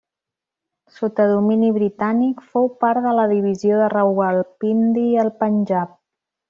Sota 0.95 1.27
domini 1.31 1.69
britànic 1.75 2.41
fou 2.55 2.71
part 2.85 3.07
de 3.09 3.15
la 3.21 3.29
divisió 3.35 3.79
de 3.83 3.95
Rawalpindi 3.97 5.09
al 5.27 5.35
Panjab. 5.43 5.99